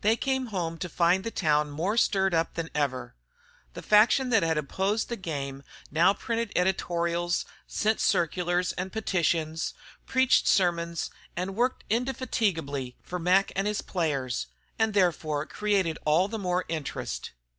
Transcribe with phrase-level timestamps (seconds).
[0.00, 3.14] They came home to find the town more stirred up than ever.
[3.74, 9.74] The faction that had opposed the game now printed editorials, sent circulars and petitions,
[10.06, 14.46] preached sermons, and worked indefatigably for Mac and his players,
[14.78, 17.32] and therefore created all the more interest.